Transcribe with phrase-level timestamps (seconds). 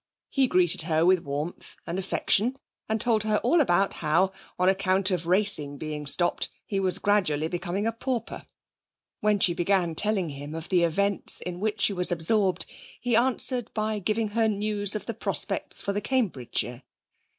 [0.31, 2.57] He greeted her with warmth and affection,
[2.89, 7.47] and told her all about how, on account of racing being stopped, he was gradually
[7.47, 8.47] becoming a pauper.
[9.19, 12.65] When she began telling him of the events in which she was absorbed
[12.99, 16.81] he answered by giving her news of the prospects for the Cambridgeshire.